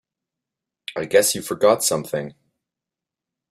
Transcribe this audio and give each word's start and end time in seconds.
I 0.97 1.05
guess 1.05 1.35
you 1.35 1.43
forgot 1.43 1.83
something. 1.83 2.33